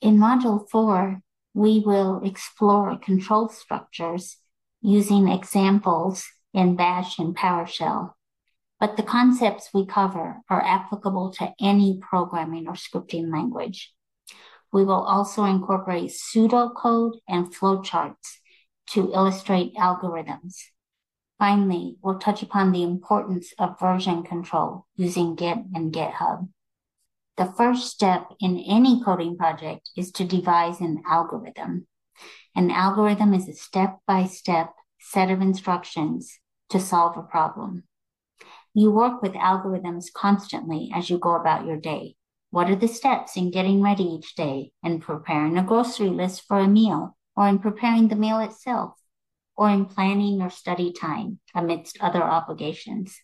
In 0.00 0.16
Module 0.16 0.66
4, 0.70 1.20
we 1.52 1.80
will 1.80 2.22
explore 2.24 2.96
control 2.96 3.50
structures 3.50 4.38
using 4.80 5.28
examples 5.28 6.24
in 6.54 6.74
Bash 6.74 7.18
and 7.18 7.36
PowerShell. 7.36 8.14
But 8.78 8.96
the 8.96 9.02
concepts 9.02 9.68
we 9.74 9.84
cover 9.84 10.40
are 10.48 10.64
applicable 10.64 11.32
to 11.32 11.52
any 11.60 12.00
programming 12.00 12.66
or 12.66 12.74
scripting 12.74 13.30
language. 13.30 13.92
We 14.72 14.84
will 14.84 15.02
also 15.02 15.44
incorporate 15.44 16.12
pseudocode 16.12 17.18
and 17.28 17.54
flowcharts 17.54 18.38
to 18.92 19.12
illustrate 19.12 19.74
algorithms. 19.74 20.54
Finally, 21.38 21.96
we'll 22.02 22.18
touch 22.18 22.42
upon 22.42 22.72
the 22.72 22.82
importance 22.82 23.52
of 23.58 23.78
version 23.78 24.22
control 24.22 24.86
using 24.96 25.34
Git 25.34 25.58
and 25.74 25.92
GitHub. 25.92 26.48
The 27.36 27.52
first 27.56 27.90
step 27.90 28.26
in 28.40 28.58
any 28.58 29.02
coding 29.02 29.36
project 29.36 29.90
is 29.96 30.12
to 30.12 30.24
devise 30.24 30.80
an 30.80 31.02
algorithm. 31.06 31.86
An 32.54 32.70
algorithm 32.70 33.32
is 33.32 33.48
a 33.48 33.54
step 33.54 33.98
by 34.06 34.26
step 34.26 34.74
set 35.00 35.30
of 35.30 35.40
instructions 35.40 36.38
to 36.68 36.78
solve 36.78 37.16
a 37.16 37.22
problem. 37.22 37.84
You 38.74 38.90
work 38.90 39.22
with 39.22 39.32
algorithms 39.32 40.12
constantly 40.12 40.90
as 40.94 41.10
you 41.10 41.18
go 41.18 41.34
about 41.34 41.66
your 41.66 41.76
day. 41.76 42.16
What 42.50 42.68
are 42.70 42.76
the 42.76 42.88
steps 42.88 43.36
in 43.36 43.50
getting 43.50 43.82
ready 43.82 44.04
each 44.04 44.34
day 44.34 44.72
and 44.82 45.00
preparing 45.00 45.56
a 45.56 45.62
grocery 45.62 46.08
list 46.08 46.42
for 46.46 46.58
a 46.58 46.68
meal 46.68 47.16
or 47.36 47.48
in 47.48 47.58
preparing 47.58 48.08
the 48.08 48.16
meal 48.16 48.40
itself 48.40 48.94
or 49.56 49.70
in 49.70 49.86
planning 49.86 50.38
your 50.40 50.50
study 50.50 50.92
time 50.92 51.40
amidst 51.54 52.00
other 52.00 52.22
obligations? 52.22 53.20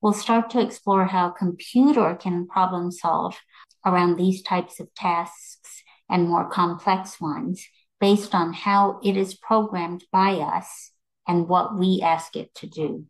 We'll 0.00 0.12
start 0.12 0.50
to 0.50 0.60
explore 0.60 1.06
how 1.06 1.30
computer 1.30 2.14
can 2.14 2.46
problem 2.46 2.92
solve 2.92 3.36
around 3.84 4.16
these 4.16 4.42
types 4.42 4.78
of 4.78 4.94
tasks 4.94 5.82
and 6.08 6.28
more 6.28 6.48
complex 6.48 7.20
ones 7.20 7.66
based 8.00 8.34
on 8.34 8.52
how 8.52 9.00
it 9.02 9.16
is 9.16 9.34
programmed 9.34 10.04
by 10.12 10.34
us 10.34 10.92
and 11.26 11.48
what 11.48 11.76
we 11.76 12.00
ask 12.02 12.36
it 12.36 12.54
to 12.54 12.68
do. 12.68 13.06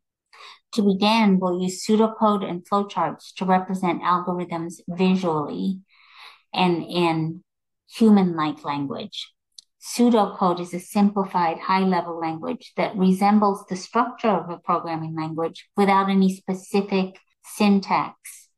To 0.72 0.82
begin, 0.82 1.38
we'll 1.38 1.60
use 1.60 1.84
pseudocode 1.84 2.48
and 2.48 2.66
flowcharts 2.66 3.34
to 3.36 3.44
represent 3.44 4.02
algorithms 4.02 4.80
visually 4.88 5.80
and 6.54 6.82
in 6.82 7.42
human-like 7.90 8.64
language. 8.64 9.32
Pseudocode 9.88 10.60
is 10.60 10.74
a 10.74 10.80
simplified 10.80 11.58
high-level 11.60 12.20
language 12.20 12.74
that 12.76 12.94
resembles 12.94 13.64
the 13.66 13.76
structure 13.76 14.28
of 14.28 14.50
a 14.50 14.58
programming 14.58 15.16
language 15.16 15.66
without 15.78 16.10
any 16.10 16.30
specific 16.34 17.18
syntax. 17.42 18.50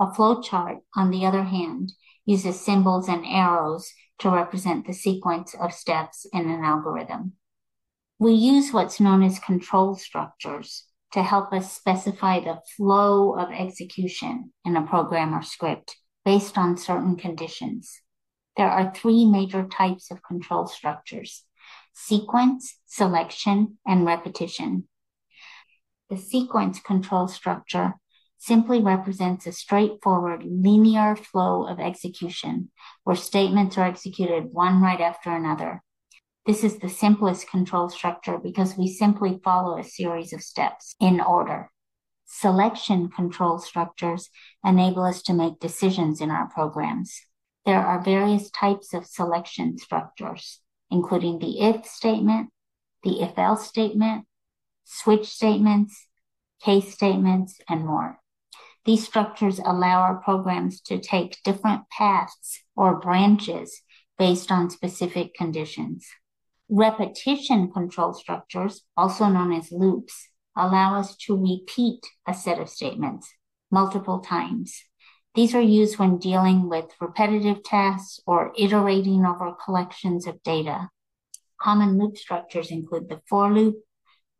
A 0.00 0.06
flowchart, 0.06 0.80
on 0.96 1.10
the 1.12 1.24
other 1.24 1.44
hand, 1.44 1.92
uses 2.26 2.60
symbols 2.60 3.08
and 3.08 3.24
arrows 3.24 3.92
to 4.18 4.30
represent 4.30 4.84
the 4.84 4.92
sequence 4.92 5.54
of 5.54 5.72
steps 5.72 6.26
in 6.32 6.50
an 6.50 6.64
algorithm. 6.64 7.34
We 8.18 8.32
use 8.32 8.72
what's 8.72 8.98
known 8.98 9.22
as 9.22 9.38
control 9.38 9.94
structures 9.94 10.86
to 11.12 11.22
help 11.22 11.52
us 11.52 11.72
specify 11.72 12.40
the 12.40 12.58
flow 12.76 13.38
of 13.38 13.52
execution 13.52 14.52
in 14.64 14.76
a 14.76 14.86
program 14.86 15.36
or 15.36 15.42
script 15.42 15.96
based 16.24 16.58
on 16.58 16.76
certain 16.76 17.14
conditions. 17.14 18.00
There 18.58 18.70
are 18.70 18.92
three 18.92 19.24
major 19.24 19.66
types 19.66 20.10
of 20.10 20.22
control 20.22 20.66
structures 20.66 21.44
sequence, 21.94 22.76
selection, 22.84 23.78
and 23.86 24.04
repetition. 24.04 24.86
The 26.10 26.18
sequence 26.18 26.78
control 26.78 27.28
structure 27.28 27.94
simply 28.36 28.82
represents 28.82 29.46
a 29.46 29.52
straightforward 29.52 30.44
linear 30.44 31.16
flow 31.16 31.66
of 31.66 31.80
execution 31.80 32.70
where 33.04 33.16
statements 33.16 33.78
are 33.78 33.86
executed 33.86 34.52
one 34.52 34.82
right 34.82 35.00
after 35.00 35.30
another 35.30 35.82
this 36.48 36.64
is 36.64 36.78
the 36.78 36.88
simplest 36.88 37.50
control 37.50 37.90
structure 37.90 38.38
because 38.38 38.74
we 38.74 38.88
simply 38.88 39.38
follow 39.44 39.76
a 39.76 39.84
series 39.84 40.32
of 40.32 40.40
steps 40.40 40.96
in 40.98 41.20
order. 41.20 41.70
Selection 42.24 43.10
control 43.10 43.58
structures 43.58 44.30
enable 44.64 45.02
us 45.02 45.20
to 45.24 45.34
make 45.34 45.60
decisions 45.60 46.22
in 46.22 46.30
our 46.30 46.48
programs. 46.48 47.20
There 47.66 47.84
are 47.84 48.02
various 48.02 48.50
types 48.50 48.94
of 48.94 49.06
selection 49.06 49.78
structures, 49.78 50.60
including 50.90 51.38
the 51.38 51.60
if 51.60 51.86
statement, 51.86 52.50
the 53.02 53.20
if 53.22 53.38
else 53.38 53.66
statement, 53.66 54.26
switch 54.84 55.26
statements, 55.26 56.06
case 56.62 56.92
statements, 56.92 57.60
and 57.68 57.84
more. 57.84 58.20
These 58.84 59.06
structures 59.06 59.58
allow 59.58 60.00
our 60.00 60.16
programs 60.16 60.80
to 60.82 60.98
take 60.98 61.42
different 61.44 61.82
paths 61.90 62.62
or 62.74 62.98
branches 62.98 63.82
based 64.18 64.50
on 64.50 64.70
specific 64.70 65.34
conditions. 65.34 66.06
Repetition 66.70 67.70
control 67.70 68.14
structures, 68.14 68.82
also 68.96 69.26
known 69.26 69.52
as 69.52 69.70
loops, 69.70 70.28
allow 70.56 70.98
us 70.98 71.16
to 71.16 71.36
repeat 71.36 72.04
a 72.26 72.34
set 72.34 72.58
of 72.58 72.68
statements 72.68 73.32
multiple 73.70 74.20
times. 74.20 74.84
These 75.38 75.54
are 75.54 75.60
used 75.60 76.00
when 76.00 76.18
dealing 76.18 76.68
with 76.68 76.96
repetitive 77.00 77.62
tasks 77.62 78.18
or 78.26 78.52
iterating 78.58 79.24
over 79.24 79.54
collections 79.64 80.26
of 80.26 80.42
data. 80.42 80.88
Common 81.62 81.96
loop 81.96 82.18
structures 82.18 82.72
include 82.72 83.08
the 83.08 83.20
for 83.28 83.48
loop, 83.48 83.76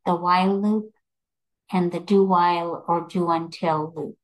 the 0.05 0.17
while 0.17 0.61
loop, 0.61 0.91
and 1.71 1.93
the 1.93 2.01
do 2.01 2.25
while 2.25 2.85
or 2.89 3.07
do 3.09 3.31
until 3.31 3.93
loop. 3.95 4.19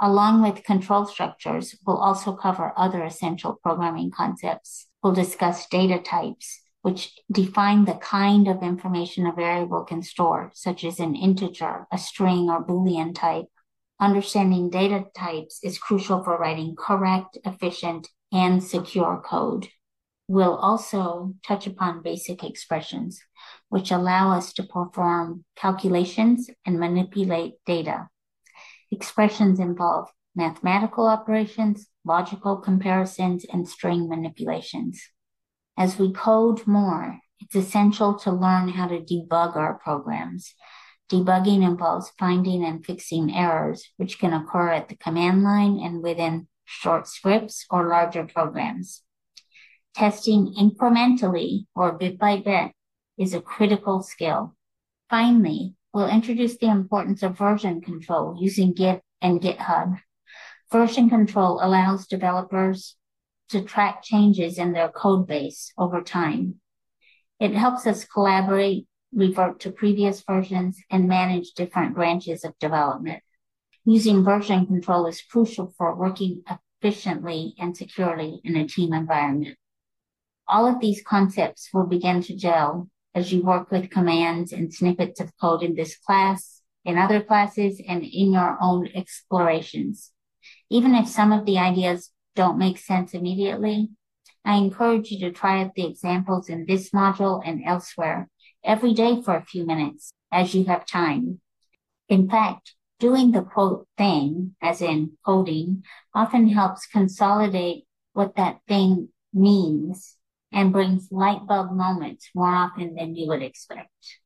Along 0.00 0.40
with 0.40 0.62
control 0.62 1.04
structures, 1.04 1.74
we'll 1.84 1.96
also 1.96 2.32
cover 2.36 2.72
other 2.76 3.02
essential 3.02 3.58
programming 3.60 4.12
concepts. 4.12 4.86
We'll 5.02 5.14
discuss 5.14 5.66
data 5.66 5.98
types, 5.98 6.60
which 6.82 7.18
define 7.28 7.86
the 7.86 7.94
kind 7.94 8.46
of 8.46 8.62
information 8.62 9.26
a 9.26 9.32
variable 9.32 9.82
can 9.82 10.04
store, 10.04 10.52
such 10.54 10.84
as 10.84 11.00
an 11.00 11.16
integer, 11.16 11.88
a 11.90 11.98
string, 11.98 12.48
or 12.48 12.64
Boolean 12.64 13.12
type. 13.16 13.48
Understanding 14.02 14.68
data 14.68 15.04
types 15.14 15.60
is 15.62 15.78
crucial 15.78 16.24
for 16.24 16.36
writing 16.36 16.74
correct, 16.76 17.38
efficient, 17.44 18.08
and 18.32 18.60
secure 18.60 19.22
code. 19.24 19.68
We'll 20.26 20.56
also 20.56 21.34
touch 21.46 21.68
upon 21.68 22.02
basic 22.02 22.42
expressions, 22.42 23.22
which 23.68 23.92
allow 23.92 24.32
us 24.32 24.52
to 24.54 24.64
perform 24.64 25.44
calculations 25.54 26.50
and 26.66 26.80
manipulate 26.80 27.52
data. 27.64 28.08
Expressions 28.90 29.60
involve 29.60 30.08
mathematical 30.34 31.06
operations, 31.06 31.86
logical 32.04 32.56
comparisons, 32.56 33.46
and 33.52 33.68
string 33.68 34.08
manipulations. 34.08 35.00
As 35.78 35.96
we 35.96 36.12
code 36.12 36.66
more, 36.66 37.20
it's 37.38 37.54
essential 37.54 38.14
to 38.14 38.32
learn 38.32 38.68
how 38.70 38.88
to 38.88 38.98
debug 38.98 39.54
our 39.54 39.74
programs. 39.74 40.56
Debugging 41.12 41.62
involves 41.62 42.10
finding 42.18 42.64
and 42.64 42.82
fixing 42.82 43.34
errors, 43.34 43.90
which 43.98 44.18
can 44.18 44.32
occur 44.32 44.70
at 44.70 44.88
the 44.88 44.96
command 44.96 45.42
line 45.42 45.78
and 45.78 46.02
within 46.02 46.48
short 46.64 47.06
scripts 47.06 47.66
or 47.68 47.86
larger 47.86 48.24
programs. 48.24 49.02
Testing 49.94 50.54
incrementally 50.58 51.66
or 51.74 51.92
bit 51.92 52.18
by 52.18 52.38
bit 52.38 52.72
is 53.18 53.34
a 53.34 53.42
critical 53.42 54.02
skill. 54.02 54.56
Finally, 55.10 55.74
we'll 55.92 56.08
introduce 56.08 56.56
the 56.56 56.70
importance 56.70 57.22
of 57.22 57.36
version 57.36 57.82
control 57.82 58.38
using 58.40 58.72
Git 58.72 59.02
and 59.20 59.38
GitHub. 59.38 60.00
Version 60.70 61.10
control 61.10 61.60
allows 61.62 62.06
developers 62.06 62.96
to 63.50 63.60
track 63.60 64.02
changes 64.02 64.56
in 64.56 64.72
their 64.72 64.88
code 64.88 65.26
base 65.26 65.74
over 65.76 66.00
time. 66.00 66.54
It 67.38 67.52
helps 67.52 67.86
us 67.86 68.06
collaborate, 68.06 68.86
revert 69.12 69.60
to 69.60 69.70
previous 69.70 70.22
versions, 70.22 70.80
and 70.90 71.08
manage 71.08 71.52
different 71.52 71.94
branches 71.94 72.44
of 72.44 72.58
development. 72.58 73.22
Using 73.84 74.24
version 74.24 74.66
control 74.66 75.06
is 75.06 75.22
crucial 75.22 75.74
for 75.76 75.94
working 75.94 76.42
efficiently 76.82 77.54
and 77.58 77.76
securely 77.76 78.40
in 78.44 78.56
a 78.56 78.66
team 78.66 78.92
environment. 78.92 79.56
All 80.48 80.66
of 80.66 80.80
these 80.80 81.02
concepts 81.02 81.68
will 81.72 81.86
begin 81.86 82.22
to 82.22 82.36
gel 82.36 82.88
as 83.14 83.32
you 83.32 83.42
work 83.42 83.70
with 83.70 83.90
commands 83.90 84.52
and 84.52 84.72
snippets 84.72 85.20
of 85.20 85.36
code 85.40 85.62
in 85.62 85.74
this 85.74 85.96
class, 85.96 86.62
in 86.84 86.98
other 86.98 87.22
classes, 87.22 87.80
and 87.86 88.02
in 88.02 88.32
your 88.32 88.56
own 88.60 88.88
explorations. 88.94 90.12
Even 90.70 90.94
if 90.94 91.06
some 91.06 91.32
of 91.32 91.44
the 91.44 91.58
ideas 91.58 92.10
don't 92.34 92.58
make 92.58 92.78
sense 92.78 93.14
immediately, 93.14 93.90
I 94.44 94.56
encourage 94.56 95.10
you 95.10 95.20
to 95.20 95.32
try 95.32 95.62
out 95.62 95.74
the 95.74 95.86
examples 95.86 96.48
in 96.48 96.66
this 96.66 96.90
module 96.90 97.42
and 97.44 97.62
elsewhere 97.64 98.28
every 98.64 98.94
day 98.94 99.20
for 99.22 99.36
a 99.36 99.44
few 99.44 99.66
minutes 99.66 100.12
as 100.32 100.54
you 100.54 100.64
have 100.64 100.86
time. 100.86 101.40
In 102.08 102.28
fact, 102.28 102.74
doing 102.98 103.32
the 103.32 103.42
quote 103.42 103.88
thing, 103.98 104.54
as 104.60 104.80
in 104.80 105.12
coding, 105.24 105.84
often 106.14 106.48
helps 106.48 106.86
consolidate 106.86 107.84
what 108.12 108.36
that 108.36 108.60
thing 108.68 109.08
means 109.32 110.16
and 110.52 110.72
brings 110.72 111.08
light 111.10 111.46
bulb 111.46 111.72
moments 111.72 112.30
more 112.34 112.54
often 112.54 112.94
than 112.94 113.14
you 113.16 113.28
would 113.28 113.42
expect. 113.42 114.18